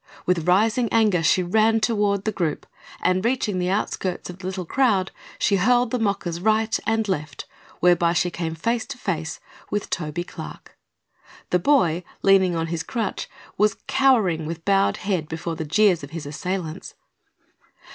With 0.25 0.47
rising 0.47 0.89
anger 0.91 1.21
she 1.21 1.43
ran 1.43 1.79
toward 1.79 2.25
the 2.25 2.31
group 2.31 2.65
and 3.01 3.23
reaching 3.23 3.59
the 3.59 3.69
outskirts 3.69 4.31
of 4.31 4.39
the 4.39 4.47
little 4.47 4.65
crowd 4.65 5.11
she 5.37 5.57
hurled 5.57 5.91
the 5.91 5.99
mockers 5.99 6.41
right 6.41 6.75
and 6.87 7.07
left, 7.07 7.45
whereby 7.81 8.13
she 8.13 8.31
came 8.31 8.55
face 8.55 8.83
to 8.87 8.97
face 8.97 9.39
with 9.69 9.91
Toby 9.91 10.23
Clark. 10.23 10.75
The 11.51 11.59
boy, 11.59 12.03
leaning 12.23 12.55
on 12.55 12.65
his 12.73 12.81
crutch, 12.81 13.29
was 13.59 13.77
cowering 13.85 14.47
with 14.47 14.65
bowed 14.65 14.97
head 14.97 15.27
before 15.29 15.55
the 15.55 15.65
jeers 15.65 16.03
of 16.03 16.09
his 16.09 16.25
assailants. 16.25 16.95